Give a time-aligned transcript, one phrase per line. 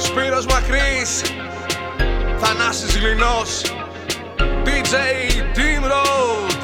[0.00, 1.10] Σπύρος Μακρύς
[2.40, 3.60] Θανάσης Γλυνός
[4.64, 4.94] DJ
[5.56, 6.62] Team Road.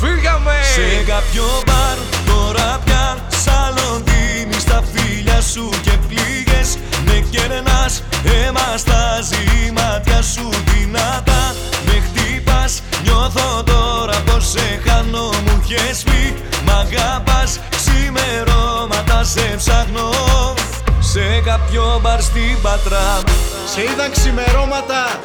[0.00, 0.56] Φύγαμε!
[0.74, 9.18] Σε κάποιο μπαρ τώρα πια Σαλοντίνη στα φίλια σου και πλήγες Με κερνάς αίμα στα
[9.74, 11.54] μάτια σου δυνατά.
[11.86, 16.34] Με χτύπας νιώθω τώρα πως σε χάνω Μου είχες πει.
[16.64, 20.10] Μ' αγαπάς ξημερώματα σε ψάχνω
[21.16, 23.20] σε κάποιο μπαρ στην Πατρά
[23.66, 25.20] Σε είδαν ξημερώματα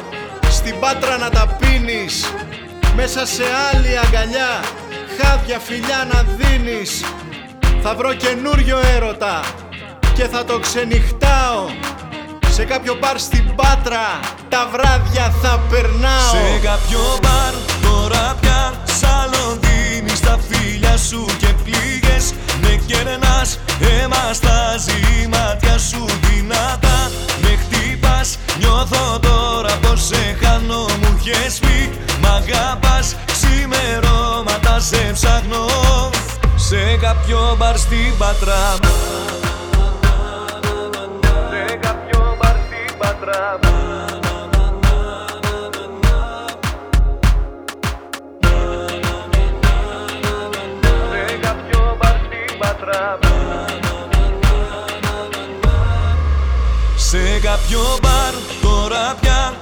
[0.50, 2.24] στην Πάτρα να τα πίνεις.
[2.94, 3.42] Μέσα σε
[3.72, 4.60] άλλη αγκαλιά
[5.16, 7.04] χάδια φιλιά να δίνεις.
[7.82, 9.40] Θα βρω καινούριο έρωτα
[10.14, 11.64] και θα το ξενυχτάω.
[12.50, 16.30] Σε κάποιο μπαρ στην Πάτρα τα βράδια θα περνάω.
[16.30, 24.74] Σε κάποιο μπαρ τώρα πια σαλοντίνεις στα φίλια σου και πλήγες Με κερνάς αίμα στα
[31.32, 35.66] είχες πει μ' αγαπάς ξημερώματα σε ψάχνω.
[36.68, 38.76] Σε κάποιο μπαρ στην Πατρά
[41.50, 43.58] Σε κάποιο μπαρ στην Πατρά
[51.16, 53.18] Σε κάποιο μπαρ στην Πατρά
[56.96, 59.54] Σε κάποιο μπαρ τώρα πια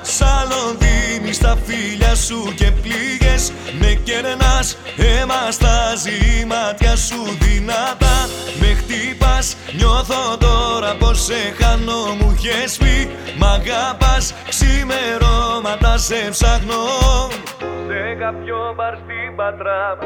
[1.31, 5.93] Σαλονδίνει στα φίλια σου και πλήγες Με κερνάς αίμα στα
[6.47, 8.17] μάτια σου δυνατά.
[8.61, 12.15] Με χτύπας νιώθω τώρα πως σε χάνω.
[12.19, 14.35] Μου είχες πει μ' αγαπάς.
[14.49, 16.83] Ξημερώματα σε ψάχνω.
[17.89, 19.99] Σε κάποιο μπαρ στην Πατρά